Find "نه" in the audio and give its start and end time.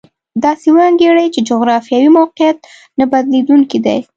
2.99-3.05